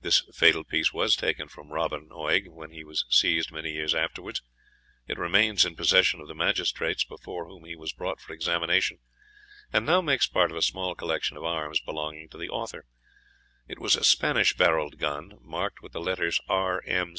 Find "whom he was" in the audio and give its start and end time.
7.46-7.92